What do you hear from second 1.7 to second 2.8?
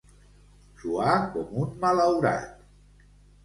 malaurat.